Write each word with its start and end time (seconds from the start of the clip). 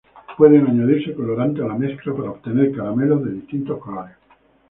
Pueden 0.35 0.65
añadirse 0.65 1.13
colorantes 1.13 1.63
a 1.63 1.67
la 1.67 1.75
mezcla 1.77 2.11
para 2.15 2.31
obtener 2.31 2.71
caramelos 2.75 3.23
de 3.23 3.33
distintos 3.33 3.77
colores. 3.77 4.15